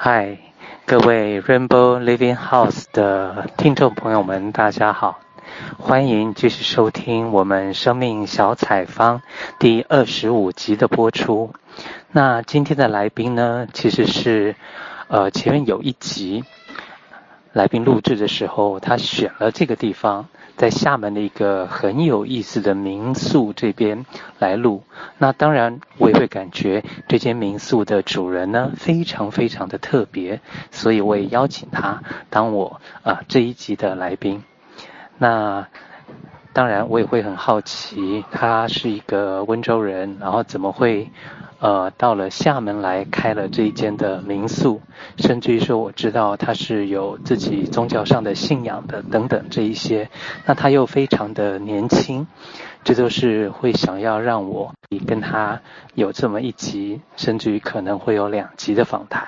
[0.00, 0.38] 嗨，
[0.86, 5.18] 各位 Rainbow Living House 的听众朋友们，大家好，
[5.76, 9.22] 欢迎继续收听我们生命小采访
[9.58, 11.52] 第二十五集的播出。
[12.12, 14.54] 那今天的来宾呢，其实是
[15.08, 16.44] 呃前面有一集
[17.52, 20.28] 来宾录制的时候，他选了这个地方。
[20.58, 24.04] 在厦门的一个很有意思的民宿这边
[24.40, 24.82] 来录，
[25.16, 30.40] 那当然我也会感觉这间民宿的主人呢非常非常的特别，
[30.72, 34.42] 所以我也邀请他当我啊、这一集的来宾。
[35.16, 35.68] 那
[36.52, 41.08] 当然我也会很好奇，他是一个温州人，然后怎么会？
[41.60, 44.80] 呃，到了厦门来开了这一间的民宿，
[45.16, 50.08] 甚至于说我知道他是有自己宗教上的信仰的等等这一些，
[50.46, 52.28] 那他又非常的年轻，
[52.84, 54.72] 这都是会想要让我
[55.04, 55.60] 跟他
[55.94, 59.26] 有这么一集，甚至于可能会有两集的访谈。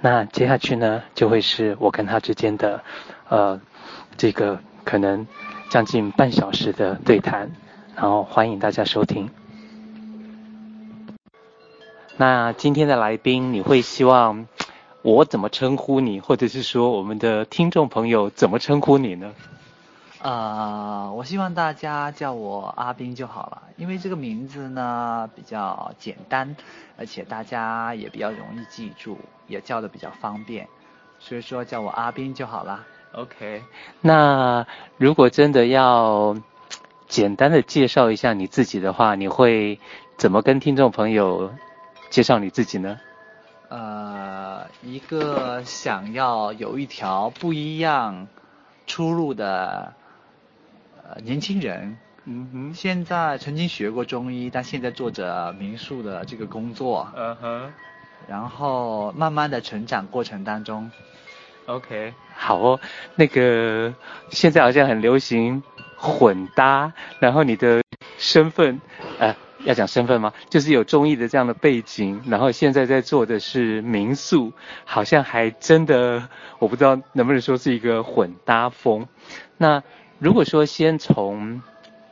[0.00, 2.82] 那接下去呢，就会是我跟他之间的，
[3.28, 3.60] 呃，
[4.16, 5.26] 这个可能
[5.68, 7.50] 将近半小时的对谈，
[7.94, 9.28] 然后欢迎大家收听。
[12.22, 14.46] 那今天的来宾，你会希望
[15.02, 19.32] 我怎么称呼你，或者是说我们的听众朋友怎么称呼你呢？
[20.20, 26.54] 呃，我希望大家叫我阿斌就好了，因为这个名字呢比较简单，
[26.96, 30.68] 而且大家也比较容易记住，也叫的比较方便，
[31.18, 32.86] 所以说叫我阿斌就好了。
[33.14, 33.64] OK，
[34.00, 34.64] 那
[34.96, 36.36] 如果真的要
[37.08, 39.80] 简单的介绍一下你自己的话，你会
[40.16, 41.50] 怎么跟听众朋友
[42.12, 43.00] 介绍你自己呢？
[43.70, 48.28] 呃，一个想要有一条不一样
[48.86, 49.94] 出路的
[51.02, 51.96] 呃年轻人。
[52.26, 52.74] 嗯哼。
[52.74, 57.08] 现在曾经学过中医，但现在做着民宿的这个工作。
[57.16, 57.72] 嗯哼。
[58.28, 60.90] 然后慢慢的成长过程当中。
[61.64, 62.78] OK，好哦。
[63.14, 63.94] 那个
[64.28, 65.62] 现在好像很流行
[65.96, 67.82] 混搭，然后你的
[68.18, 68.78] 身份
[69.18, 69.34] 呃。
[69.64, 70.32] 要讲身份吗？
[70.50, 74.52] 就是有中医的这样的背景，然后现在在做的是民宿，
[74.84, 76.28] 好像还真的，
[76.58, 79.06] 我不知道能不能说是一个混搭风。
[79.56, 79.82] 那
[80.18, 81.62] 如果说先从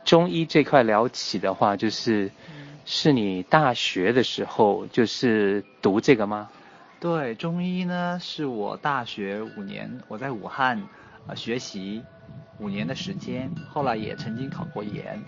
[0.05, 2.31] 中医这块聊起的话，就是
[2.85, 6.49] 是你大学的时候就是读这个吗？
[6.99, 10.81] 对，中医呢是我大学五年，我在武汉
[11.27, 12.01] 呃学习
[12.59, 15.21] 五年的时间，后来也曾经考过研。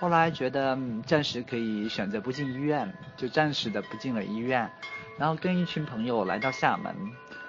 [0.00, 4.70] 后来觉得暂时可以选择不进医院，就暂时的不进了医院，
[5.18, 6.94] 然后跟一群朋友来到厦门，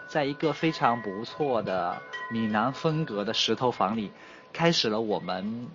[0.08, 1.96] 在一个非常不错的
[2.32, 4.12] 闽南风格的石头房里，
[4.52, 5.68] 开始了我们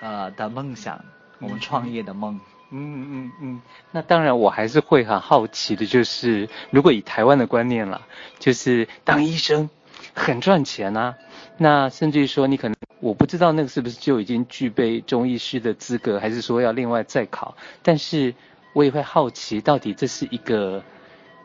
[0.00, 1.04] 呃的梦想，
[1.38, 2.40] 我们创业的梦。
[2.70, 3.62] 嗯嗯嗯。
[3.92, 8.06] 那当然，我还是会很好奇的，就是如果以台湾的观念了，
[8.38, 9.68] 就是当医生
[10.16, 11.14] 很赚钱啊，
[11.56, 12.74] 那甚至于说你可能。
[12.98, 17.54] 我不知道那个是不是就已经具备中医师的资格，还是说要另外再考？
[17.82, 18.34] 但是
[18.72, 20.82] 我也会好奇，到底这是一个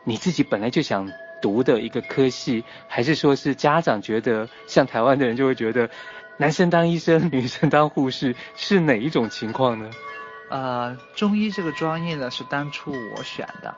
[0.02, 1.12] 你自己本来就想
[1.42, 5.90] 读的一个科系，还是说是家长觉得像台湾的人就会觉得
[6.38, 9.90] 男生当医生，女生当护士，是哪一种情况呢？
[10.48, 13.74] 呃，中医这个专业呢是当初我选的，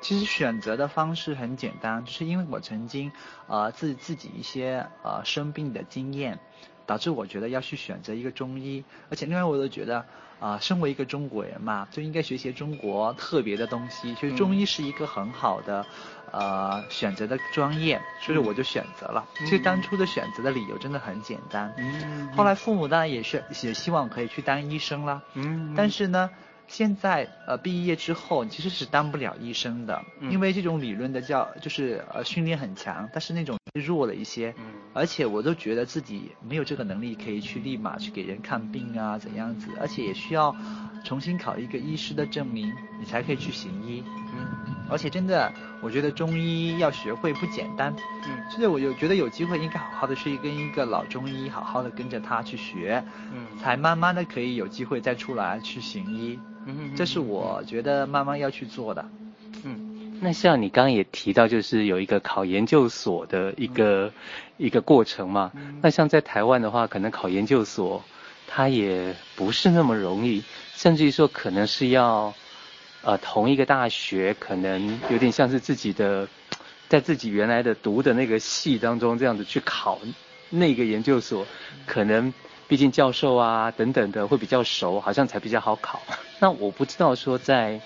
[0.00, 3.12] 其实选择的方式很简单，就是因为我曾经
[3.46, 6.38] 呃自自己一些呃生病的经验。
[6.88, 9.98] 导致我觉得要去选择一个中医，而且另外我都觉得，
[10.40, 15.84] 啊、呃，身为一个中国人嘛，就应该学习中国特别的东西，所以中医是一个很好的，
[16.32, 19.22] 呃，选择的专业，所以我就选择了。
[19.36, 21.70] 其实当初的选择的理由真的很简单。
[21.76, 22.32] 嗯。
[22.34, 25.20] 后来父母当然也是也希望可以去当医生啦。
[25.34, 25.74] 嗯。
[25.76, 26.30] 但是呢。
[26.68, 40.54] 现在呃毕业之后其实是当不了医生的，嗯、因为这种理论的教就是呃训练很强，但是那种弱了一些，嗯、而且我都觉得自己没有这个能力可以去立马去给人看病啊怎样子，而且也需要
[41.04, 42.70] 重新考一个医师的证明，
[43.00, 44.04] 你才可以去行医。
[44.34, 47.94] 嗯，而且真的我觉得中医要学会不简单。
[48.26, 53.02] 嗯，所以我就觉得有机会应该好好的去跟一个老中医好好的跟着他去学，
[53.32, 56.38] 嗯，才慢慢的可以有机会再出来去行医。
[56.70, 59.02] 嗯，这是我觉得慢慢要去做的。
[59.64, 64.12] 嗯，那像你刚刚也提到，就是有一个考研究所的一个、嗯、
[64.58, 65.50] 一个过程嘛。
[65.54, 68.04] 嗯、那像在台湾的话，可能考研究所，
[68.46, 70.44] 它也不是那么容易，
[70.74, 72.34] 甚至于说可能是要，
[73.02, 76.28] 呃，同一个大学，可能有点像是自己的，
[76.86, 79.98] 在自己原来的读的那个系当中这样子去考
[80.50, 81.46] 那个研究所，
[81.86, 82.30] 可能。
[82.68, 86.02] 毕竟教授啊等等的会比较熟，好像才比较好考。
[86.38, 87.80] 那我不知道说在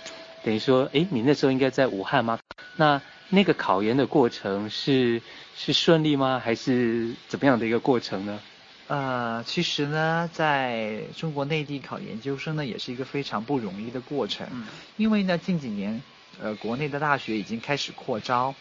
[0.44, 2.38] 等于说，哎，你那时候应该在武汉吗？
[2.76, 5.22] 那那个考研的过程是
[5.56, 6.42] 是顺利吗？
[6.44, 8.40] 还是怎么样的一个过程呢？
[8.88, 14.46] 呃，其实呢，在中国内地考研究生呢，也是一个非常不容易的过程。
[14.50, 14.66] 嗯。
[14.96, 16.02] 因为呢，近几年，
[16.42, 18.54] 呃，国内的大学已经开始扩招，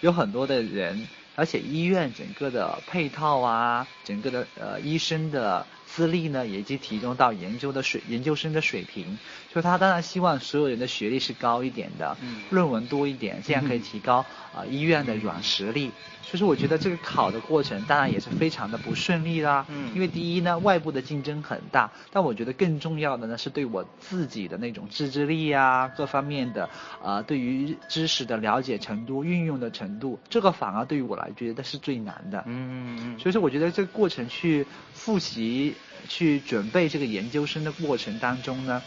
[0.00, 1.06] 有很多的人，
[1.36, 5.66] 而且医院整个的配套啊，整个的呃医生的。
[5.86, 9.16] 资历呢，也已经提升到研究的水研究生的水平，
[9.52, 14.16] 所以他当然希望所有人的学历是高一点的，嗯，论文多一点，这样可以提高
[14.52, 15.92] 啊、呃、医院的软实力。
[16.26, 26.64] 所以说我觉得这个考的过程当然也是非常的不顺利啦，嗯，因为第一呢，外部的竞争很大，但我觉得更重要的呢是对我自己的那种自制力啊，各方面的
[27.02, 33.18] 啊、呃，对于知识的了解程度、运用的程度，这个反而对于我来觉得是最难的，嗯嗯嗯。
[33.18, 35.74] 所以说我觉得这个过程去复习。
[36.06, 38.82] 去准备这个研究生的过程当中呢，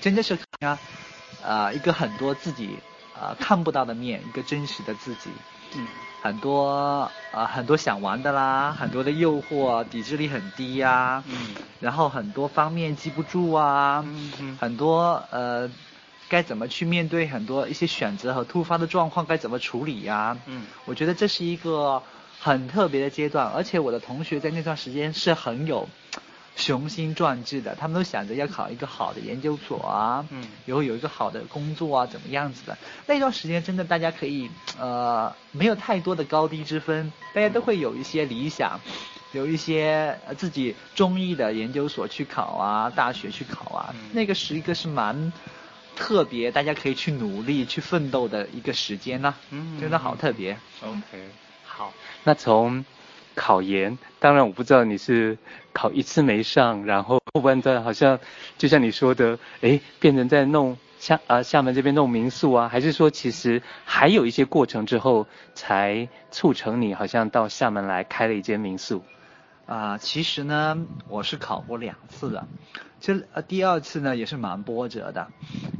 [0.00, 0.78] 真的是啊，
[1.44, 2.70] 呃，一个很多自己
[3.20, 5.28] 呃看不到的面，一个真实的自己，
[5.74, 5.88] 嗯，
[6.20, 6.68] 很多
[7.30, 15.70] 啊、呃、很多想玩的啦，很多的诱惑，抵制力很低呀、啊，嗯，然后很多方面记不住啊，嗯嗯，很多呃
[16.28, 22.02] 该怎么去面对很多一些选择和突发的状况该怎么处理呀、啊，嗯，我觉得这是一个
[22.38, 25.90] 很特别的阶段，而且我的同学在那段时间是很有。
[26.58, 32.76] 雄心壮志的，他们都想着要考一个好的研究所啊，嗯，以后有一个好的工作啊，怎么样子的？
[33.06, 38.80] 那段时间真的大家可以，呃，没有太多的高低之分，大家都会有一些理想，
[39.30, 45.32] 有一些自己中意的研究所去考啊，大学去考啊，嗯、那个是一个是蛮
[45.94, 50.58] 特别，大家可以去努力去奋斗的一个时间呢、啊，嗯，真的好特别。
[50.82, 51.28] OK，
[51.64, 51.94] 好，
[52.24, 52.84] 那从。
[53.38, 55.38] 考研，当然我不知道你是
[55.72, 58.18] 考一次没上，然后后半段好像
[58.58, 69.04] 就像你说的， 哎，变成在弄厦啊厦门这边弄民宿啊，还是说其实还有一些过程之后才促成你好像到厦门来开了一间民宿？
[69.66, 70.76] 啊、其实呢，
[71.08, 72.48] 我是考过两次的。
[73.00, 75.30] 其实呃第二次呢也是蛮波折的，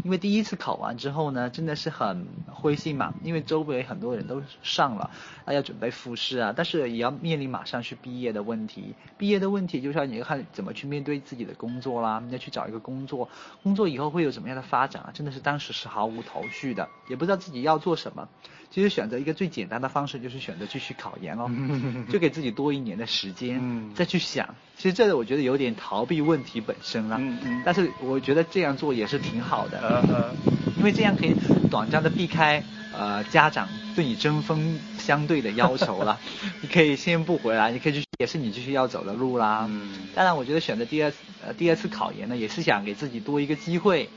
[0.05, 5.11] 因为第一次考完之后呢真的是很灰心嘛，因为周围很多人都上了，
[5.45, 13.29] 啊要准备复试啊，但是也要面临马上去毕业的问题，毕业的问题就是要你要看怎么去面对自己的工作啦，你要去找一个工作，
[13.63, 18.29] 工作以后会有什么样的发展啊，真的是当时是毫无头绪的，也不知道自己要做什么。
[18.71, 21.51] 其实选择一个最简单的方式就是选择继续考研哦，
[22.13, 24.55] 就给自己多一年的时间再去想。
[24.77, 27.21] 其实这个我觉得有点逃避问题本身了，
[27.65, 30.35] 但是我觉得这样做也是挺好的，
[30.77, 31.35] 因为这样可以
[31.71, 32.63] 短暂的避开
[32.97, 36.19] 呃家长对你针锋相对的要求了。
[36.61, 39.67] 你可以先不回来，你可以去也是你继续要走的路啦。
[39.69, 39.91] 嗯。
[40.15, 41.17] 当然，我觉得选择第二次
[41.47, 44.09] 呃第二次考研呢，也是想给自己多一个机会，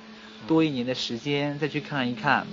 [0.47, 2.45] 多一年的时间再去看一看。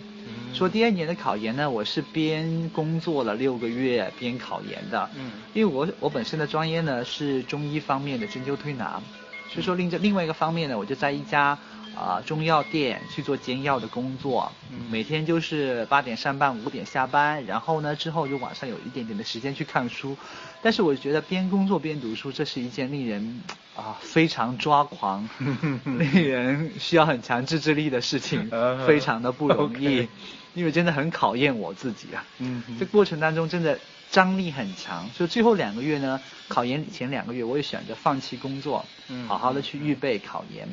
[0.54, 5.08] 说第二年的考研呢，我是边工作了六个月边考研的。
[5.14, 9.00] 嗯，因为我我本身的专业呢是中医方面的针灸推拿，
[9.48, 11.58] 所以说另这另外一个方面呢，我就在一家
[11.96, 14.52] 啊、呃、中药店去做煎药的工作。
[14.70, 20.16] 嗯，每天就是八点上班，五点下班，然后呢之后就晚上有一点点的时间去看书。
[20.62, 23.42] 但是我觉得边工作边读书，这是一件令人
[23.76, 25.28] 啊非常抓狂、
[25.84, 28.50] 令人需要很强自制力的事情，
[28.86, 30.08] 非常的不容易。
[30.54, 33.78] 因为真的很考验我自己啊，嗯，这过程当中真的
[34.10, 40.66] 张力很强，所以最后两个月呢，考研前两个月我也选择放弃工作，嗯，好好的去预备考研，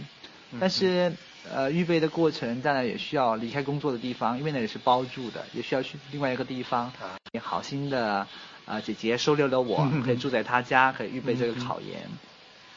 [0.52, 1.14] 嗯，但是
[1.52, 6.92] 呃预备的过程当然也需要离开工作的地方，因为那里是包住的，也需要去另外一个地方，
[7.34, 8.28] 也好心的啊，
[8.66, 12.10] 呃，姐姐收留了我， 可以住在她家，可以预备这个考研，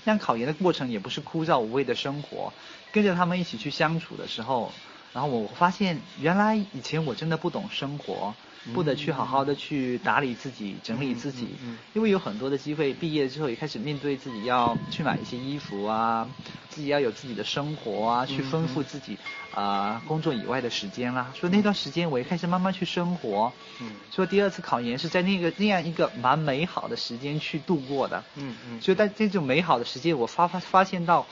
[0.04, 2.52] 但考研的过程也不是枯燥无味的生活，
[2.92, 4.72] 跟着他们一起去相处的时候。
[5.14, 8.34] 然后我发现，原来以前我真的不懂生活，
[8.74, 11.48] 不得去好好的去打理自己、整理自己，
[11.94, 16.28] 因为有很多的机会，毕业之后也开始面对自己要去买一些衣服啊，
[16.68, 19.16] 自己要有自己的生活啊，去丰富自己
[19.54, 21.32] 啊、呃、工作以外的时间啦。
[21.34, 23.52] 所以那段时间我也开始慢慢去生活。
[23.80, 23.92] 嗯。
[24.10, 28.22] 所以第二次考研是在那个那样一个蛮美好的时间去度过的。
[28.36, 28.80] 嗯嗯。
[28.80, 31.26] 所以在这种美好的时间，我发发发现到，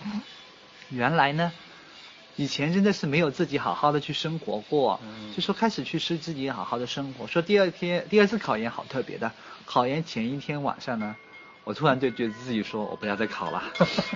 [0.91, 1.53] 原来呢。
[2.37, 7.27] 以前真的是没有自己好好的去生活过，嗯、就说开始去是自己好好的生活。
[7.27, 9.33] 说第二天第二次考研好特别的，
[9.65, 11.17] 考研前一天晚上呢，
[11.65, 13.63] 我突然就觉得自己说我不要再考了，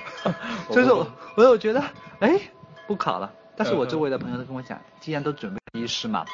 [0.71, 1.83] 就是我我我觉得
[2.19, 2.39] 哎
[2.87, 6.25] 不考了，但是我周围的朋友都跟我讲，既然都准备医师嘛，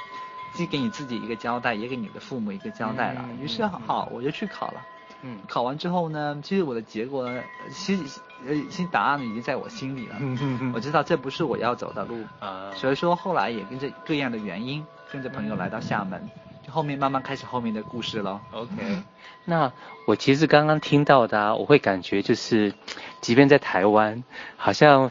[0.55, 4.81] 既给你自己一个交代，也给你的父母一个交代了，于是，好我就去考了。
[5.23, 10.17] 嗯，考完之后呢，其实我的结果呢，其实呃，其实答案已经在我心里了。
[10.19, 10.73] 嗯嗯嗯。
[10.75, 16.29] 我知道这不是我要走的路啊，所以说后来也跟着各样的原因，跟着朋友来到厦门，
[16.67, 18.41] 就后面慢慢开始后面的故事了。
[18.53, 19.03] OK，
[19.45, 19.73] 那
[20.07, 22.75] 我其实刚刚听到的啊，我会感觉就是，
[23.21, 24.23] 即便在台湾，
[24.57, 25.11] 好像。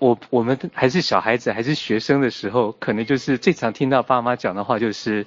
[0.00, 5.26] 我我们还是小孩子，还是学生的时候，可能就是最常听到爸妈讲的话就是，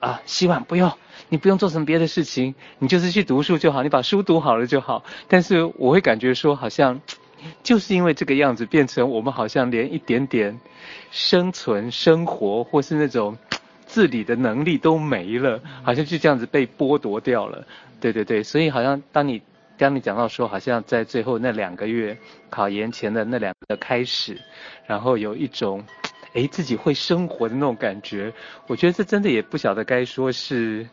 [0.00, 0.92] 啊，希望不用，
[1.28, 5.04] 你不用做什么别的事情，你就是去读书就好，你把书读好了就好。
[5.28, 7.00] 但是我会感觉说，好像
[7.62, 10.58] 就是因为这个样子，变成我们好像连一点点
[11.10, 13.36] 生存、生活或是那种
[13.86, 17.66] 自理的能力都没了，好像就这样子被剥夺掉了。
[18.00, 19.42] 对对对，所以好像当你。
[19.80, 22.18] 当你讲到说，好像在最后那两个月
[22.50, 24.36] 考研前的那两个开始，
[24.88, 25.84] 然后有一种，
[26.32, 28.32] 诶，自己会生活的那种感觉。
[28.66, 30.88] 我觉得这真的也不晓得该说是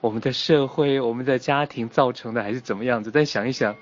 [0.00, 3.10] 我们的社会、我们的家庭造成的，还是怎么样子。
[3.10, 3.74] 但想一想，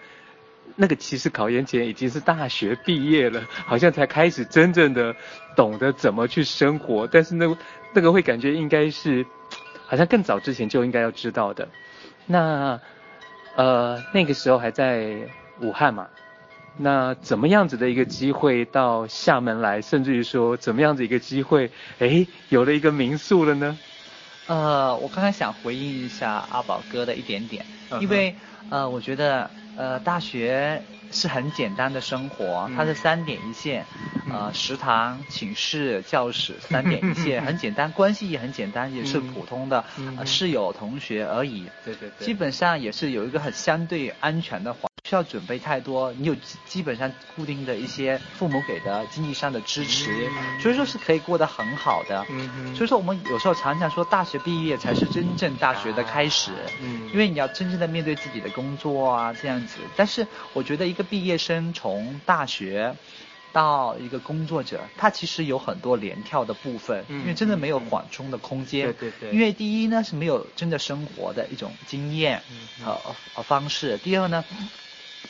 [0.76, 5.14] 那个其实考研前已经是大学毕业了，好像才开始真正的
[5.56, 7.06] 懂得怎么去生活。
[7.06, 7.56] 但是那
[7.92, 9.24] 那个会感觉应该是，
[9.86, 11.68] 好像更早之前就应该要知道的。
[12.26, 12.80] 那。
[13.56, 15.16] 呃，那个时候还在
[15.60, 16.08] 武汉嘛，
[16.76, 23.78] 那怎么样子的一个机会到厦门来，甚至于说怎么样子一个机会，哎，有了一个民宿了呢？
[24.46, 27.64] 呃，我刚才想回应一下阿宝哥的一点点，
[28.00, 28.34] 因为
[28.70, 30.82] 呃，我觉得呃，大学。
[31.10, 33.86] 是很简单的生活，它是三点一线，
[34.26, 39.84] 嗯、呃，食堂、寝室、教室 三点一线，很简单，关系也很简单，也是普通的、
[40.26, 41.66] 室友同学而已。
[41.84, 44.93] 对对对，基本上也是有一个很相对安全的环境。
[45.14, 46.34] 需要准备太多，你有
[46.66, 50.28] 基本上固定的一些父母给的经济上的支持，
[50.60, 52.26] 所以说是可以过得很好的。
[52.74, 56.50] 所以说我们有时候常常说，大学毕业才是真正大学的开始，
[57.12, 59.76] 因为你要真正的面对自己的工作啊这样子。
[59.94, 62.96] 但是我觉得一个毕业生从大学
[63.52, 68.86] 到一个工作者，他其实有很多连跳的部分，因为真的没有缓冲的空间。
[68.86, 69.30] 对对对。
[69.30, 72.42] 因为第一呢是没有真的生活的一种经验
[72.84, 72.98] 和
[73.32, 74.44] 和方式，第二呢。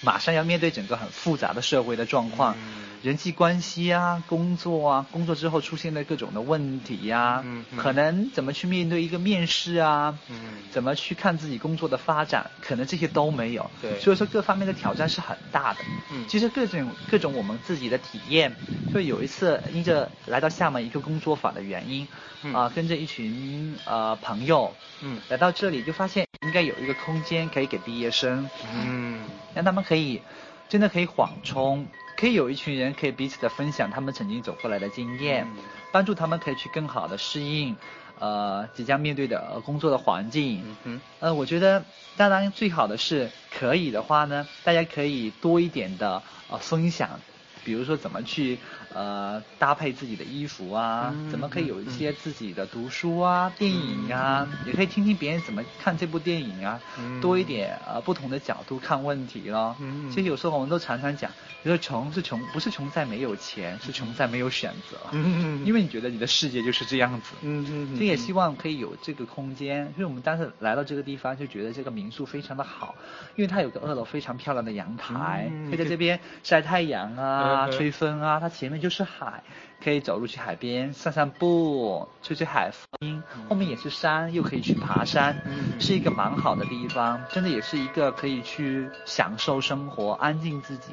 [0.04, 10.36] 马上要面对整个很复杂的社会的状况，嗯、人际关系啊，工作啊，工作之后出现的各种的问题呀、啊嗯嗯，可能怎么去面对一个面试啊，嗯、
[10.70, 13.70] 怎么去看自己工作的发展，可能这些都没有。
[13.80, 15.80] 对，所以说各方面的挑战是很大的。
[16.12, 18.54] 嗯，其实各种各种我们自己的体验，
[18.92, 22.06] 就有一次因着来到厦门一个工作坊的原因，
[22.52, 28.48] 啊、跟着一群呃朋友，嗯，来到这里就发现应该有一个空间可以给毕业生，
[28.84, 30.20] 嗯，让他们可以。
[30.66, 37.76] 真的可以缓冲，可以有一群人可以彼此的分享他们曾经走过来的经验，嗯、帮助他们可以去更好的适应，
[38.18, 40.62] 呃，即将面对的工作的环境。
[40.64, 41.84] 嗯哼，呃，我觉得
[42.16, 47.20] 当然最好的是可以的话呢，大家可以多一点的呃分享。
[47.64, 48.58] 比如说怎么去
[48.92, 59.74] 呃搭配自己的衣服啊，嗯，怎么可以有一些自己的读书啊，嗯、电影啊，嗯，也可以听听别人怎么看这部电影啊，嗯、多一点呃不同的角度看问题咯。
[59.80, 61.30] 嗯，其实有时候我们都常常讲，
[61.62, 64.98] 比如说穷是穷，不是穷在没有钱，是穷在没有选择。
[65.12, 67.34] 嗯，因为你觉得你的世界就是这样子。
[67.42, 67.98] 嗯嗯。
[67.98, 72.94] 这也希望可以有这个空间，所以我们当时来到这个地方就觉得这个民宿非常的好，
[73.34, 77.53] 因为它有个二楼非常漂亮的阳台，嗯、可以在这边晒太阳啊。
[77.54, 79.42] 啊，吹风啊，它前面就是海，
[79.82, 85.36] 可以走路去海边散散步，吹吹海风，后面也是山，又可以去爬山，
[85.78, 90.92] 是一个蛮好的地方，真的也是一个可以去享受生活、安静自己。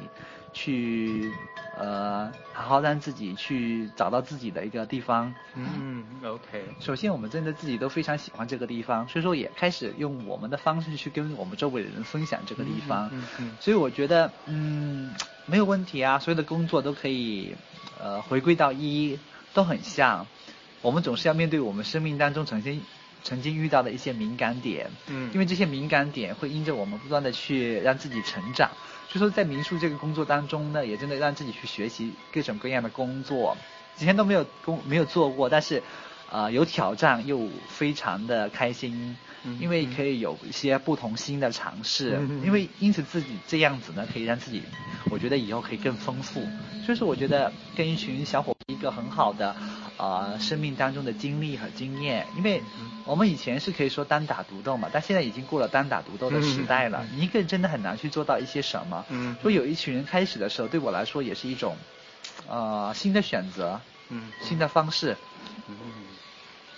[0.52, 1.32] 去，
[1.78, 5.34] 呃，好好让自己去找到自己的一个地方。
[5.54, 6.64] 嗯，OK。
[6.78, 13.08] 首先，我们真的自己都非常喜欢这个地方，所以说也开始用我们的方式去跟我们周围的人分享这个地方。
[13.12, 13.56] 嗯嗯。
[13.60, 15.14] 所以我觉得，嗯，
[15.46, 17.54] 没有问题啊，所有的工作都可以，
[17.98, 19.18] 呃，回归到一，
[19.54, 20.26] 都很像。
[20.82, 22.82] 我们总是要面对我们生命当中曾经
[23.22, 24.90] 曾经遇到的一些敏感点。
[25.06, 25.30] 嗯。
[25.32, 28.70] 因为这些敏感点会因着我们不断的去让自己成长。
[29.12, 33.56] 就说在民宿这个工作当中呢，也真的让自己去学习各种各样的工作，
[33.98, 35.82] 之前都没有工没有做过，但是，
[36.30, 39.14] 呃，有挑战又非常的开心，
[39.60, 44.62] 因为可以有一些不同新的尝试，因为因此自己这样子呢，可以让自己，
[45.10, 46.40] 我觉得以后可以更丰富，
[46.86, 49.54] 所以说我觉得跟一群小伙一个很好的。
[50.02, 52.60] 呃，生命当中的经历和经验，因为
[53.04, 57.06] 我们以前是可以说单打独斗嘛，但现在已经过了单打独斗的时代了。
[57.14, 59.06] 你一个人真的很难去做到一些什么。
[59.10, 59.36] 嗯。
[59.40, 61.76] 说有一群人开始的时候，对我来说也是一种，
[62.48, 65.16] 呃，新的选择，嗯，新的方式。
[65.68, 65.76] 嗯。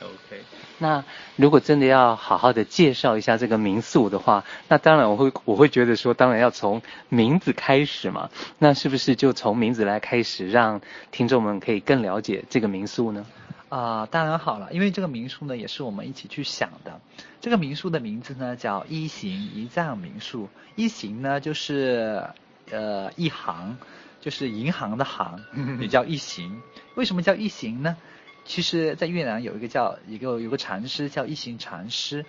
[0.05, 0.43] OK，
[0.79, 1.05] 那
[1.37, 8.31] 如果真的要好好的介绍一下这个民宿的话，那当然我会我会觉得说，当然要从名字开始嘛。
[8.59, 10.81] 那是不是就从名字来开始，让
[11.11, 13.25] 听众们可以更了解这个民宿呢？
[13.71, 17.01] 啊、呃，当然好了，因为这个民宿呢也是我们一起去想的。
[17.41, 22.23] 这个民宿的名字呢叫一行一藏民宿，一行呢就是
[22.71, 23.77] 呃一行，
[24.21, 25.41] 就是银行的行，
[25.81, 26.61] 也叫一行。
[26.95, 27.97] 为什么叫一行呢？
[28.45, 32.27] 其实，在越南有一个叫一个有个禅师叫一行禅师，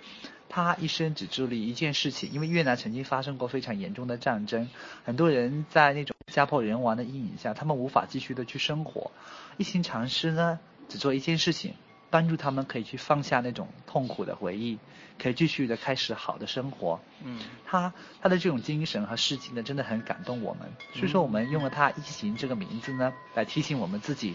[0.48, 2.30] 他一生只做了一件事情。
[2.32, 4.68] 因为越南曾经发生过非常严重的战争，
[5.04, 9.10] 很多人在那种家破人亡的阴影下，他们无法继续的去生活。
[9.58, 10.58] 一行禅师呢，
[10.88, 11.74] 只做一件事情，
[12.08, 14.78] 帮助他们可以去放下那种痛苦的回忆，
[15.18, 16.98] 可以继续的开始好的生活。
[17.22, 17.92] 嗯，他
[18.22, 20.66] 他的这种精神和事情呢，真的很感动我们。
[20.94, 24.34] 所以说，我们用了他一行这个名字呢，来提醒我们自己。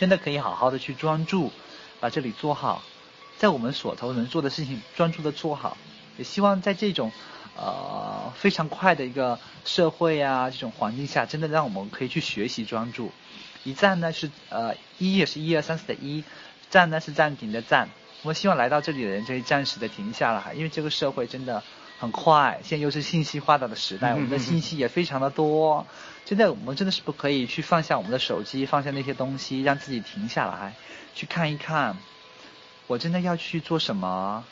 [0.00, 1.52] 真的可以好好的去专注，
[2.00, 2.82] 把这里做好，
[3.36, 5.76] 在我们所头能做的事情专注的做好，
[6.16, 7.12] 也希望在这种
[7.54, 13.12] 呃非常快的一个社会啊这种环境下，真的让我们可以去学习专注。
[13.62, 16.24] 一站呢是呃一也是一二三四的一，
[16.70, 17.90] 站呢是暂停的站。
[18.22, 21.62] 我们希望来到这里的人可以暂时的停下来，因为这个社会真的
[22.00, 25.86] 很快，现在又是信息发达的时代，我们的信息也非常的多。
[26.24, 30.74] 现在我们真的是不可以去放下我们的手机，放下那些东西，让自己停下来，
[31.14, 31.98] 去看一看，
[32.86, 34.42] 我真的要去做什么？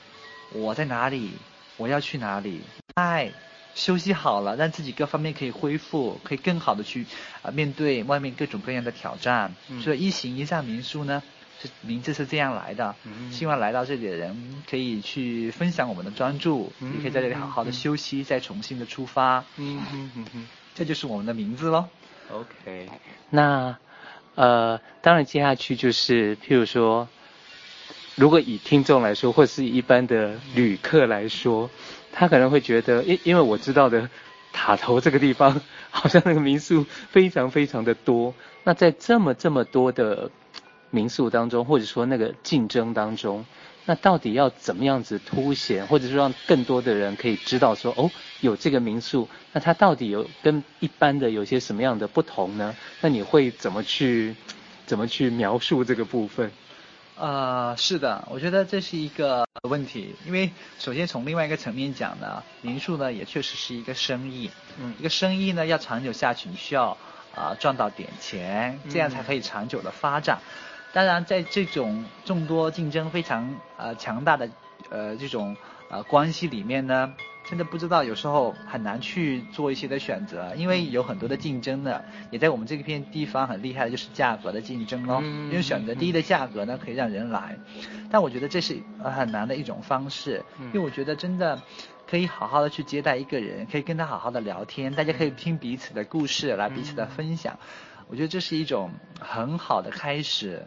[0.52, 1.32] 我在哪里？
[1.78, 2.60] 我要去哪里？
[2.94, 3.32] 哎，
[3.74, 7.06] 休息好了，让自己各方面可以恢复，可以更好的去
[7.40, 9.54] 啊面对外面各种各样的挑战。
[9.68, 11.22] 嗯、所以一行一藏民宿呢，
[11.60, 12.94] 这名字是这样来的。
[13.04, 19.44] 嗯、希望来到这里的人可以去分享我们的专注，嗯、也可以在这里好好的休息，嗯、再重新的出发。
[19.56, 20.48] 嗯嗯嗯嗯。
[20.74, 21.86] 这就是我们的名字喽。
[22.30, 22.88] OK，
[23.30, 23.76] 那
[24.36, 27.08] 呃，当然接下去就是，譬如说，
[28.14, 31.68] 如果以听众来说，或是一般的旅客来说，
[32.12, 34.08] 他可能会觉得，因因为我知道的
[34.52, 35.60] 塔头这个地方，
[35.90, 38.32] 好像那个民宿非常非常的多。
[38.62, 40.30] 那在这么这么多的
[40.90, 43.44] 民宿当中，或者说那个竞争当中。
[43.84, 48.10] 那到底要怎么样子凸显，或者是让更多的人可以知道说，哦，
[48.42, 52.76] 有这个民宿，那它到底有跟一般的有些什么样的不同呢？
[53.00, 54.36] 那你会怎么去，
[54.84, 56.50] 怎么去描述这个部分？
[57.16, 66.90] 呃，是的，我觉得这是一个问题，因为首先从另外一个层面讲呢，民宿呢也确实是一个生意，嗯，一个生意呢要长久下去，你需要
[67.34, 70.40] 啊、呃、赚到点钱，这样才可以长久的发展。
[70.42, 74.48] 嗯当然，在这种众多竞争非常呃强大的
[74.88, 75.56] 呃这种
[75.90, 85.22] 呃关系里面呢，真的不知道有时候很难去做一些的选择，因为有很多的竞争呢，也在我们这片地方很厉害的就是价格的竞争咯。
[85.50, 87.58] 因为选择低的价格呢，可以让人来，
[88.10, 91.60] 但我觉得这是很难的一种方式，因为我觉得真的
[92.06, 97.58] 可以好好的去接待一个人，可以跟他好好的聊天，大家可以听彼此的故事来彼此的分享，
[98.08, 100.66] 我觉得这是一种很好的开始。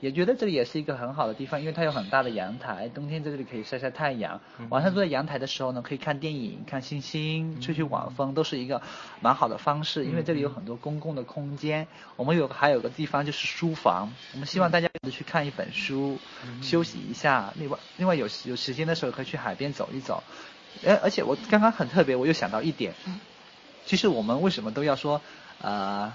[0.00, 4.40] 也觉得这里也是一个很好的地方，因为它有很大的阳台，冬天在这里可以晒晒太阳。
[4.68, 8.80] 晚上坐在阳台的时候呢，可以看电影、看星星、吹吹晚风，都是一个
[9.20, 10.04] 蛮好的方式。
[10.04, 16.18] 因为这里有很多公共的空间，我们有还有个地方就是书房，我们希望大家去看一本书，
[16.62, 17.52] 休息一下。
[17.56, 20.22] 另外，另外有有时间的时候可以去海边走一走。
[20.86, 22.94] 而而且我刚刚很特别，我又想到一点，
[23.84, 25.20] 其实我们为什么都要说，
[25.60, 26.12] 呃，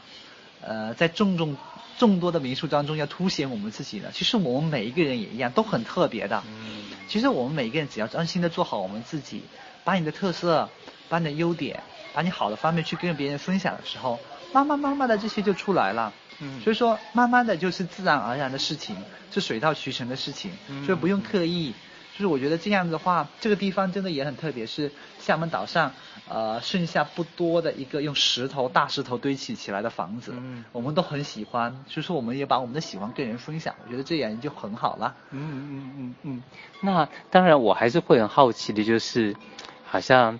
[0.61, 1.57] 呃，在重重。
[1.97, 6.43] 众多的民宿当中要凸显我们自己的，其实我们每一个人也一样，都很特别的。
[6.47, 6.83] 嗯。
[7.07, 9.43] 其实我们每一个人只要专心的做好我们自己，
[9.83, 10.69] 把你的特色、
[11.09, 14.19] 把你的优点、把你好的方面去跟别人分享的时候，
[14.53, 16.13] 慢慢慢慢的这些就出来了。
[16.39, 16.61] 嗯。
[16.61, 18.95] 所以说，慢慢的就是自然而然的事情，
[19.31, 20.51] 是水到渠成的事情，
[20.85, 21.73] 所以不用刻意。
[22.13, 25.91] 就是我觉得这样子的话，这个地方真的也很特别，是厦门岛上，
[26.29, 35.15] 呃，剩下不多的一个用石头大石头堆砌起来的房子，嗯，我们都很喜欢，所以说我们也把我们的喜欢跟人分享，我觉得这样就很好了。
[35.31, 36.43] 嗯嗯嗯嗯。
[36.81, 39.35] 那当然，我还是会很好奇的，就是
[39.83, 40.39] 好像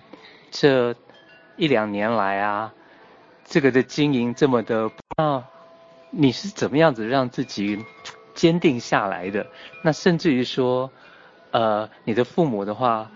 [0.52, 0.94] 这
[1.56, 2.72] 一两年来啊，
[3.44, 5.44] 这个的经营这么的，啊，
[6.10, 7.84] 你是怎么样子让自己
[8.32, 9.48] 坚定下来的？
[9.82, 10.92] 那甚至于说。
[11.54, 13.08] 呃，你的父母的话，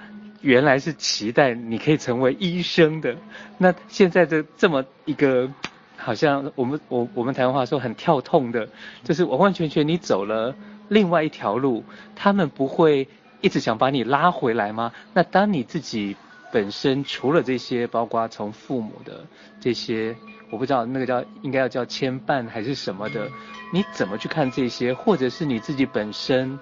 [0.42, 3.16] 原来是期待你可以成为医生的，
[3.58, 5.50] 那现在的这么一个，
[5.96, 8.68] 好像我们我我们台湾话说很跳痛的，
[9.02, 10.54] 就是完完全全你走了
[10.86, 11.82] 另外一条路，
[12.14, 13.08] 他们不会
[13.40, 14.92] 一直想把你拉回来吗？
[15.12, 16.14] 那当你自己
[16.52, 19.26] 本身除了这些，包括从父母的
[19.58, 20.14] 这些，
[20.52, 23.28] 我不知道那个叫应该要叫牵绊还是什么的，
[23.72, 24.94] 你怎么去看这些？
[24.94, 26.56] 或者是你自己本身？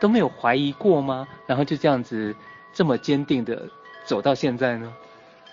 [0.00, 1.26] 都没有怀疑过吗？
[1.46, 2.34] 然后就这样子
[2.72, 3.68] 这么坚定的
[4.04, 4.92] 走到现在呢？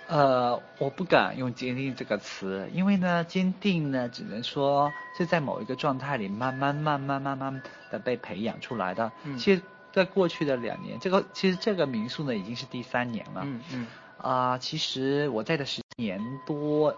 [0.08, 9.10] 呃，我不敢用坚定这个词，因为呢，坚定呢，只能说是在某一个状态里慢慢、慢慢、慢慢的被培养出来的。
[9.23, 9.62] 嗯，其实，
[9.93, 13.41] 在过去的两年，这个其实这个民宿呢，已经是第三年了。
[13.45, 13.88] 嗯嗯。
[14.17, 16.93] 啊、呃，其实我在的十年多，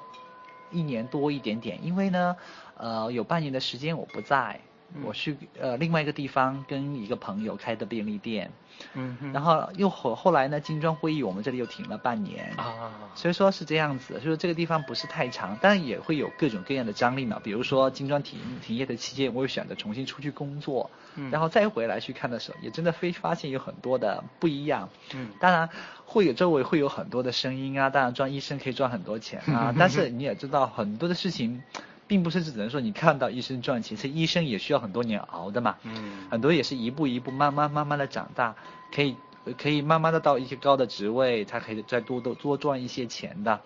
[0.71, 2.35] 一年多一点点，因为呢，
[2.77, 4.59] 呃，有半年的时间我不在。
[5.03, 8.51] 我去呃另外一个地方跟一个朋友开的便利店，
[8.93, 12.53] 嗯哼，然后又后后来呢，金砖会议我们这里又停了半年。
[12.57, 25.69] 啊，所以说是这样子，所以说这个地方不是太长，但也会有各种各样的张力嘛，比如说金砖停停业的期间，我又选择重新出去工作，嗯，然后再回来去看的时候，也真的非发现有很多的不一样，嗯，当然
[26.05, 31.63] 会有周围会有很多的声音啊，当然赚医生可以赚很多钱啊， 但是你也知道很多的事情。
[32.07, 35.75] 并不是只能说你看到医生赚钱，其实医生也需要很多年熬的嘛。
[35.83, 36.27] 嗯。
[36.29, 38.55] 很多也是一步一步慢慢慢慢的长大，
[38.93, 39.15] 可以
[39.57, 43.59] 可以慢慢的到一些高的职位，才可以再多多多赚一些钱的。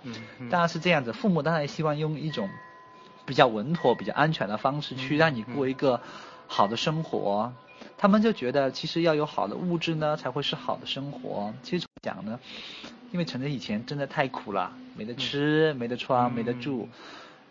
[0.49, 2.49] 当然是这样子，父母当然希望用一种
[3.25, 6.01] 比较稳妥、比较安全的方式去让你过一个
[6.47, 7.51] 好的生活。
[7.97, 11.53] 他们就觉得其实要有好的物质呢，才会是好的生活。
[11.63, 12.39] 其实讲呢，
[13.11, 16.87] 因为陈真以前真的太苦了，没得吃，嗯、没得穿，没得住。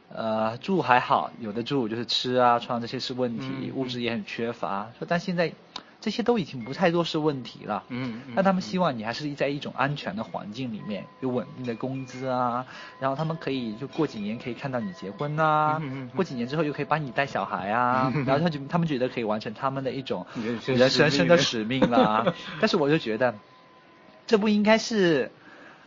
[0.08, 4.88] 呃，住还好，有的住就是吃啊、穿这些是问题，嗯、物质也很缺乏。
[4.98, 5.52] 说但现在
[6.00, 7.82] 这些都已经不太多是问题了。
[7.88, 8.22] 嗯。
[8.34, 12.64] 那、嗯、他们希望你还是在一种安全的环境里面，有稳定的工资啊，
[13.00, 22.24] 然后他们可以就过几年可以看到你结婚啊，嗯嗯、过几年之后又可以帮你带小孩啊，嗯、然后他就他们觉得可以完成他们的一种人生生的使命啦。
[22.60, 23.34] 但是我就觉得，
[24.26, 25.32] 这不应该是。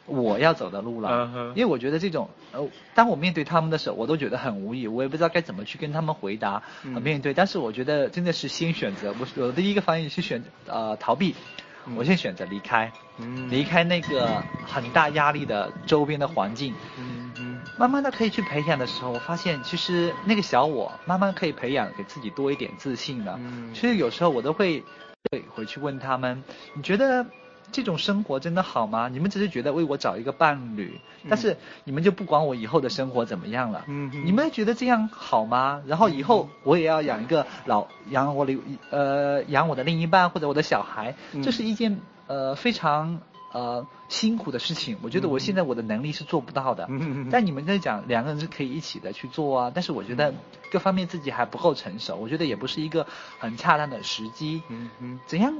[0.09, 1.49] 我要走的路了，uh.
[1.49, 7.33] 因为我觉得这种，呃，当我面对他们的时候，我都觉得很无语，我也不知道该怎么去跟他们回答，呃、面对。
[7.33, 11.35] 但是我觉得真的是先选择，我我的第一个反应是选呃逃避，
[11.95, 12.91] 我先选择离开，
[13.49, 16.73] 离开那个很大压力的周边的环境，
[17.77, 23.39] 慢慢的可以去培养的时候，我发现其实那个小我慢慢可以培养给自己多一点自信了。
[23.73, 24.83] 其实有时候我都会
[25.31, 26.43] 会回去问他们，
[26.73, 27.25] 你觉得？
[27.71, 29.07] 这种生活真的好吗？
[29.07, 33.83] 你们只是觉得为我找一个伴侣，但是你们就不管我以后的生活怎么样了。
[33.87, 35.81] 嗯哼，你们觉得这样好吗？
[35.87, 38.57] 然后以后我也要养一个老养我的
[38.89, 43.19] 呃养我的另一半或者我的小孩，这是一件呃非常
[43.53, 44.97] 呃辛苦的事情。
[45.01, 46.85] 我觉得我现在我的能力是做不到的。
[46.89, 49.71] 嗯哼，但你们在讲两个人是可以一起的去做啊。
[49.73, 50.33] 但是我觉得
[50.71, 53.05] 各方面自己还不够成熟，我觉得也不是一个
[53.37, 54.61] 很恰当的时机。
[54.69, 55.53] 嗯嗯，怎样？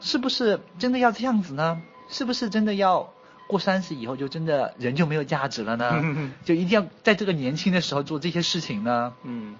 [0.00, 1.80] 是不是真的要这样子呢？
[2.08, 3.12] 是不是真的要
[3.48, 6.30] 过三十以后就真的人就没有价值了呢？
[6.44, 9.12] 就一定要在这个年轻的时候做这些事情呢？
[9.24, 9.56] 嗯，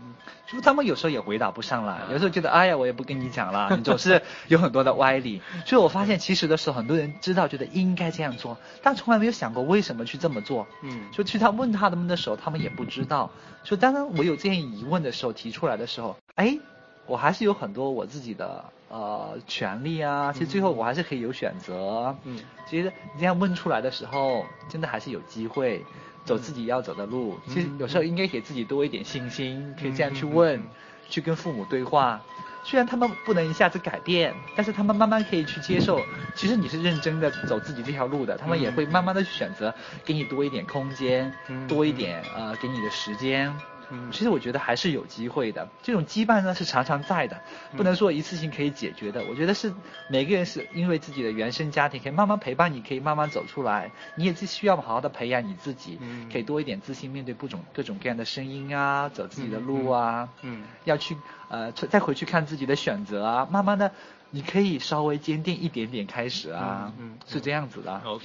[0.46, 5.40] 就他们有时候也回答不上来，有时候觉得哎呀，我也不跟你讲了， 你总是有很多的歪理。
[5.64, 10.66] 所以我发现其实的时候，很多人知道觉得应该这样做，但从来没有想过为什么去这么做。
[10.82, 13.30] 嗯，就去他问他们的时候，他们也不知道。
[13.64, 16.58] 所以当然我有这些疑问的时候提出来的时候，哎，
[17.06, 18.64] 我还是有很多我自己的。
[18.96, 22.16] 呃，权利啊，其实最后我还是可以有选择。
[22.24, 25.84] 嗯，其实你这样问出来的时候，真的还是有机会
[26.24, 27.38] 走自己要走的路。
[27.46, 30.62] 嗯、其实有时候应该给自己多一点信心，嗯、可以这样去问，嗯、
[31.10, 32.18] 去跟父母对话。
[32.64, 36.00] 虽然他们不能一下子改变，但是他们慢慢可以去接受。
[36.34, 39.74] 其实你是认真的走自己这条路的，他们也会慢慢的去选择，
[40.06, 43.54] 给你多一点空间，嗯、多一点呃给你的时间。
[43.90, 45.68] 嗯，其实我觉得还是有机会的。
[45.82, 47.40] 这种羁绊呢是常常在的，
[47.76, 49.24] 不能说一次性可以解决的。
[49.30, 49.72] 我觉得是
[50.08, 53.90] 每个人是因为自己的原生家庭可以慢慢陪伴你，可以慢慢走出来。
[54.16, 55.98] 你也是需要好好的培养你自己，
[56.32, 60.28] 可以多一点自信，面对各种各种各样的声音啊，走自己的路啊。
[60.42, 61.16] 嗯，要去
[61.48, 63.92] 呃再回去看自己的选择啊，慢慢的
[64.30, 66.92] 你可以稍微坚定一点点开始啊。
[66.98, 68.00] 嗯，是这样子的。
[68.04, 68.24] OK，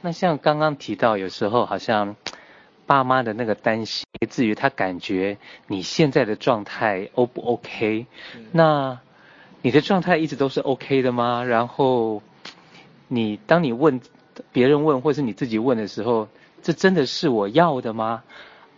[0.00, 2.14] 那像刚刚提到，有时候好像。
[2.92, 8.04] 爸妈的那个担心，来自于他感觉你现在的状态 O 不 OK？
[8.36, 9.00] 嗯、那
[9.62, 11.42] 你的状态一直都是 OK 的吗？
[11.42, 12.22] 然后
[13.08, 13.98] 你当你问
[14.52, 16.28] 别人问，或是你自己问的时候，
[16.60, 18.24] 这真的是我要的吗？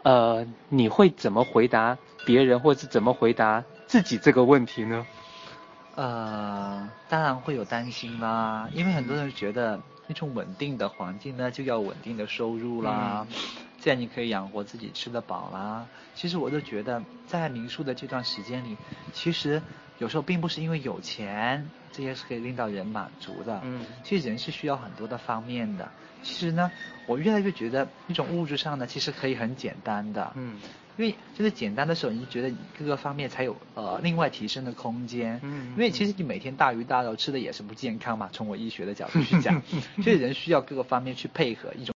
[0.05, 5.05] 呃，你会怎么回答别人，或是怎么回答自己这个问题呢？
[5.97, 13.27] 呃，当然会有担心啦，因为很多人觉得那种稳定的环境呢，就要稳定的收入啦。
[13.29, 15.87] 嗯这样你可以养活自己，吃得饱啦。
[16.15, 18.79] 其实我都觉得，在民宿的这段时间里，
[19.13, 19.61] 其实
[19.99, 23.61] 有时候并不是因为有钱，这些是可以令到人满足的。
[23.63, 25.87] 嗯，其实人是需要很多的方面的。
[26.23, 26.73] 其实呢，
[27.07, 30.33] 我越来越觉得一种物质上呢，其实可以很简单的。
[30.35, 30.59] 嗯，
[30.97, 35.39] 因为就是简单的时候，你就觉得各个方面才有呃另外提升的空间。
[35.43, 39.61] 嗯，因为其实你每天大鱼大肉吃的也是不健康嘛，从我医学的角度去讲，
[40.03, 41.94] 所以人需要各个方面去配合一种。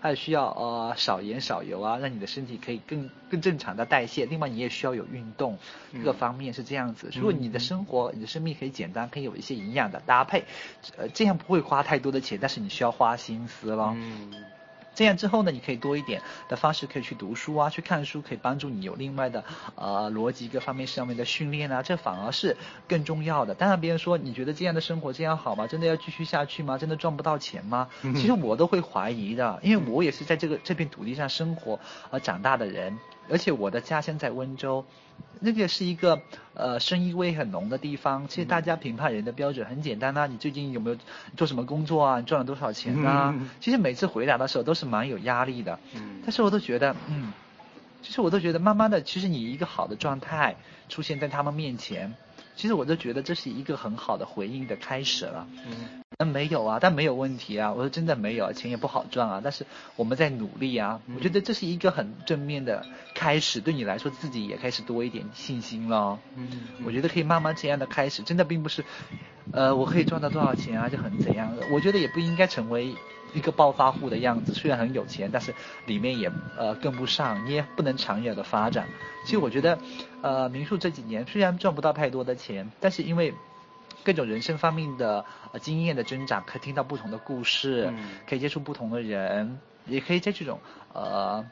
[0.00, 4.24] 还需要呃少盐少油啊，让你的身体可以更更正常的代谢。
[4.26, 5.58] 另外你也需要有运动，
[5.92, 7.10] 各个方面是这样子。
[7.14, 10.44] 如果你的生活、你的生命可以简单，可以有一些营养的搭配，
[10.96, 13.92] 呃，这样不会花太多的钱，但是你需要花心思咯。
[13.96, 14.32] 嗯。
[15.00, 19.42] 这样之后呢，你可以多一点的方式可以去读书啊，去看书，可以帮助你有另外的
[19.74, 22.54] 呃逻辑各方面上面的训练啊，这反而是
[22.86, 23.54] 更重要的。
[23.54, 25.66] 当然别人说你觉得这样的生活这样好吗？
[25.66, 26.76] 真的要继续下去吗？
[26.76, 27.88] 真的赚不到钱吗？
[28.02, 32.98] 其实我都会怀疑的，因为我也是在这个这片土地上生活而长大的人。
[33.30, 34.84] 而且我的家乡在温州，
[35.38, 36.20] 那个是一个
[36.54, 38.26] 呃生意味很浓的地方。
[38.28, 40.96] 其实大家评判人的标准很简单啊，你最近有没有
[41.36, 42.18] 做什么工作啊？
[42.18, 43.34] 你赚了多少钱啊？
[43.60, 45.78] 其实每次回答的时候都是蛮有压力的。
[46.22, 47.32] 但是我都觉得，嗯，
[48.02, 50.56] 其实我都觉得慢慢的，其实你一个好的状态
[50.88, 52.12] 出现在他们面前，
[52.56, 55.46] 其实我都觉得这是一个很好的回应的开始了。
[55.66, 56.02] 嗯。
[56.20, 57.72] 嗯，没有啊，但没有问题啊。
[57.72, 59.40] 我说真的没有，钱也不好赚啊。
[59.42, 59.64] 但是
[59.96, 61.00] 我们在努力啊。
[61.16, 66.18] 我觉得这是一个很正面的开始，对你来说自己也开始多一点信心了。
[66.36, 66.46] 嗯，
[66.84, 68.84] 我觉得可以慢慢这样的开始，真的并不是，
[69.52, 71.62] 呃，我可以赚到多少钱啊，就很怎样的。
[71.72, 72.94] 我觉得也不应该成为
[73.32, 74.52] 一个暴发户的样子。
[74.52, 75.54] 虽然很有钱，但是
[75.86, 78.86] 里面也呃跟不上，你也不能长远的发展。
[79.24, 79.78] 其实我觉得，
[80.20, 83.32] 呃，民宿这几年虽然赚不到太多的钱，但是因为。
[84.10, 90.58] 各种人生方面的呃经验的增长，可以听到不同的故事，嗯、可以接触不同的人，也可以在这种
[90.92, 91.46] 呃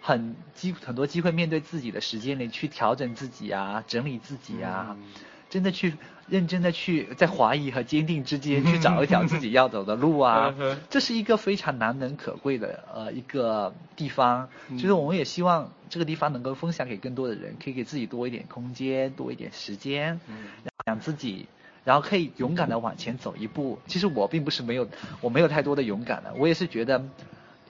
[0.00, 5.04] 很机很多机会面对自己的时间里去调整自己啊，整理自己啊，嗯、
[5.50, 10.54] 真的去认真的去在怀疑和坚定之间去找一条自己要走的路啊，
[10.88, 14.48] 这是一个非常难能可贵的呃一个地方。
[14.70, 20.18] 就是我们也希望这个地方能够分享给更多的人，可以给自己多一点空间，多一点时间，
[20.86, 21.46] 让自己。
[21.84, 23.78] 然后可以勇敢的往前走一步。
[23.86, 24.86] 其实我并不是没有，
[25.20, 26.32] 我没有太多的勇敢的。
[26.36, 27.02] 我也是觉得，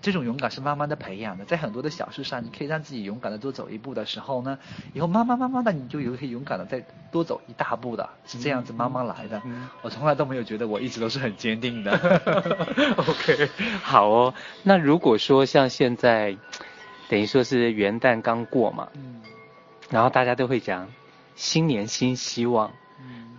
[0.00, 1.44] 这种勇敢是慢慢的培养的。
[1.44, 4.58] 在很多的小事上，你可以让自己勇敢的多走一步的时候呢，
[4.94, 9.42] 以后慢慢慢慢的，你就有可以勇敢的再多走一大步的，是这样子慢慢来的。
[9.82, 11.92] 我从来都没有觉得我一直都是很坚定的。
[12.96, 13.48] OK，
[13.82, 14.34] 好哦。
[14.62, 16.36] 那如果说像现在，
[17.08, 19.20] 等于说是元旦刚过嘛，嗯，
[19.90, 20.88] 然后大家都会讲
[21.34, 22.70] 新年新希望。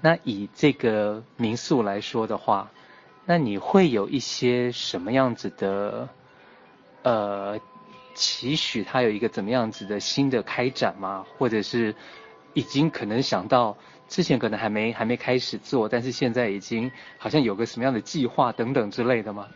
[0.01, 2.71] 那以这个民宿来说的话，
[3.25, 6.09] 那你会有一些什么样子的
[7.03, 7.59] 呃
[8.15, 8.83] 期许？
[8.83, 11.25] 它有一个怎么样子的新的开展吗？
[11.37, 11.95] 或者是
[12.53, 19.47] 已经可能想到之前可能还没还没开始做，但是现在已经好像有个什么样的计划等等之类的吗？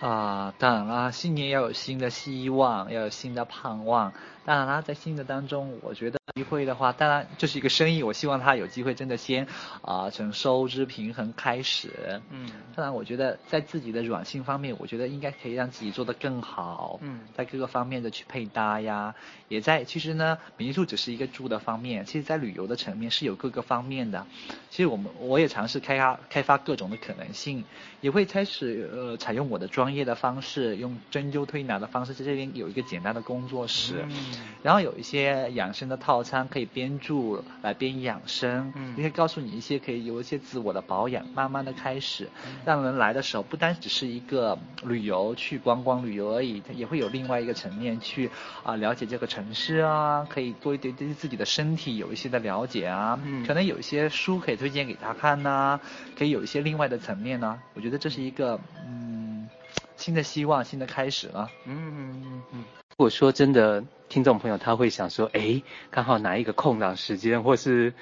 [0.00, 4.12] 啊，当然啦，新年要有新的希望，要有新的盼望。
[4.44, 6.20] 当然啦，在新的当中，我觉得。
[6.36, 9.44] 机会的话，当然这是一个生意，我希望他有机会真的先
[9.82, 12.22] 啊、呃、从收支平衡开始。
[12.30, 17.00] 嗯，当然我觉得在自己的软性方面，我觉得应该可以让自己做得更好。
[17.02, 19.12] 嗯，在各个方面的去配搭呀，
[19.48, 24.24] 也在其实呢，民宿只是一个住的方面，其实在旅游的层面是有各个方面的。
[24.70, 27.64] 其实我们我也尝试开发开发各种的可能性，
[28.00, 34.29] 也会开始呃采用我的专业的方式，用针灸推拿的方式，在这边有一个简单的工作室，嗯、
[34.62, 36.20] 然后有一些养生的套。
[36.22, 42.28] 餐可以边住来边养生，嗯，也可以告诉你一些可以有一些自我的保养，慢慢的开始，
[42.64, 48.30] 让人来的时候不单只是一个旅游去观光旅游而已，它也会有另外一个层面去
[48.62, 55.80] 啊了解这个城市啊，可以多一点对自己的身体有一些的了解啊，嗯，可能有一些书可以推荐给他看呐，啊，
[56.18, 59.48] 可以有一些另外的层面呢，啊，我觉得这是一个嗯
[59.96, 62.64] 新的希望，新的开始了，嗯嗯嗯嗯。
[63.00, 67.94] 如果说真的，听众朋友他会想说，哎，刚好哪一个空档时间，或是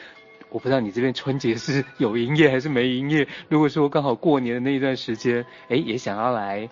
[0.50, 3.28] 我不知道你这边春节是有营业还是没营业。
[3.48, 6.68] 如果说刚好过年的那一段时间，哎，也想要来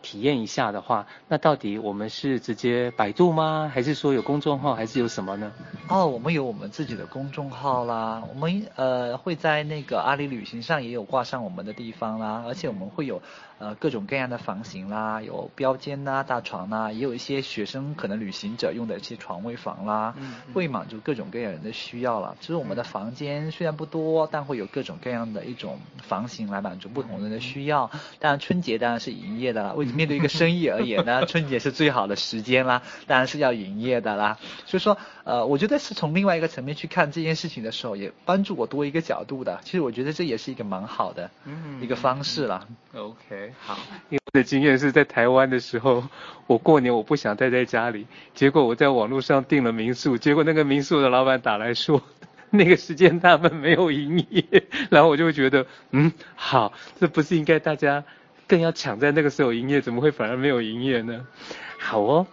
[0.00, 3.68] 体验一下的话，那到底我们是直接百度吗？
[3.74, 5.50] 还是说有公众号，还是有什么呢？
[5.88, 13.20] 哦，我们有我们自己的公众号啦，我们呃会在那个阿里旅行上也有挂上我们的地方啦，而且我们会有。
[13.58, 22.36] 呃，各种各样的房型啦，有标间呐、大床呐，也有一些学生可能旅行者用的一些床位房啦，嗯嗯、会满足各种各样人的需要了。
[22.40, 27.90] 其实我们的房间虽然不多，但会有各种各样的一种房型来满足不同人的需要。
[28.18, 34.38] 当然春节当然是营业的啦，为 面对一个生意而言呢，春节是最好的时间啦，当然是要营业的啦。
[34.66, 39.60] 所以说，呃，我觉得是从另外一个层面去看这件事情的时候，也帮助我多一个角度的。
[39.64, 41.30] 其实我觉得这也是一个蛮好的
[41.80, 42.68] 一个方式了。
[42.94, 43.45] OK。
[43.60, 43.78] 好，
[44.10, 46.04] 因为我的经验是在台湾的时候，
[46.46, 52.02] 我过年我不想待在家里，结果我在网络上订了民宿，结果那个民宿的老板打来说，
[52.50, 54.44] 那个时间他们没有营业，
[54.90, 58.04] 然后我就会觉得，嗯，好，这不是应该大家
[58.46, 61.26] 更要抢在那个时候营业，怎么会反而没有营业呢？
[61.78, 62.26] 好哦，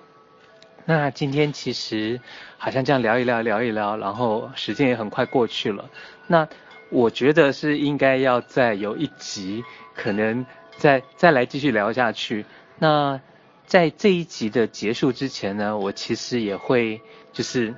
[0.85, 2.21] 那今天其实
[2.57, 5.89] 好像这样聊一聊，聊一聊，然后时间也很快过去了，
[6.27, 6.47] 那
[6.89, 9.63] 我觉得是应该要再有一集，
[9.95, 10.45] 可能。
[10.77, 12.45] 再再来继续聊下去。
[12.79, 13.21] 那
[13.65, 17.73] 在这一集的结束之前呢，我其实也会就是，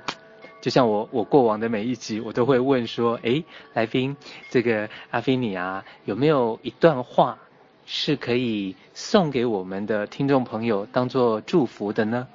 [0.60, 4.16] 就像我我过往的每一集，我都会问说，诶，来宾，
[4.50, 7.38] 这个阿菲尼啊，有没有一段话
[7.86, 12.26] 是可以送给我们的听众朋友当做祝福的呢？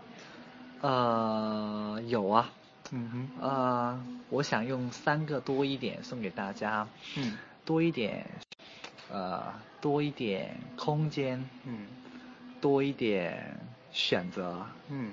[0.79, 2.49] 呃，有啊，
[2.91, 8.25] 嗯哼，呃，我想用三个多一点送给大家，嗯，多一点。
[9.11, 9.43] 呃，
[9.81, 11.87] 多一点空间，嗯，
[12.61, 13.59] 多一点
[13.91, 15.11] 选择，嗯，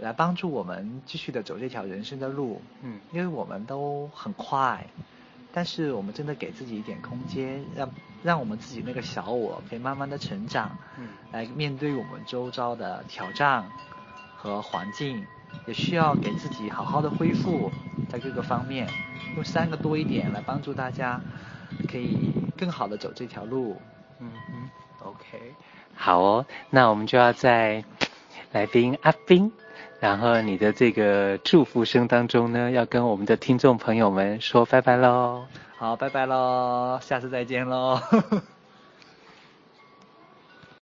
[0.00, 4.86] 来帮助我们继续的走这条人生的路，嗯，因为我们都很快，
[5.52, 7.90] 但是我们真的给自己一点空间，让
[8.22, 13.64] 让我们自己那个小我可以慢慢的成长，嗯，来面对我们周遭的挑战
[14.36, 15.26] 和环境，
[15.66, 17.72] 也需要给自己好好的恢复，
[18.08, 18.88] 在各个方面，
[19.34, 21.20] 用三个多一点来帮助大家。
[21.90, 23.76] 可以更好的走这条路，
[24.18, 24.70] 嗯嗯
[25.04, 25.38] ，OK，
[25.94, 27.84] 好哦，那我们就要在
[28.52, 29.50] 来宾阿斌，
[30.00, 35.46] 然后你的这个祝福声当中呢，要跟我们的听众朋友们说拜拜喽。
[35.76, 38.00] 好，拜拜喽，下次再见喽。